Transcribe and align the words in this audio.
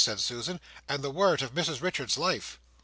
said 0.03 0.19
Susan, 0.19 0.59
"and 0.89 1.03
the 1.03 1.11
worrit 1.11 1.43
of 1.43 1.53
Mrs 1.53 1.79
Richards's 1.79 2.17
life!" 2.17 2.59